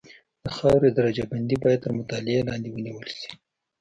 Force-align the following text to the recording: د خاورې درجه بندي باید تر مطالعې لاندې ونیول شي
د 0.43 0.45
خاورې 0.57 0.89
درجه 0.97 1.23
بندي 1.31 1.55
باید 1.63 1.81
تر 1.85 1.91
مطالعې 1.99 2.47
لاندې 2.49 2.69
ونیول 2.71 3.07
شي 3.19 3.29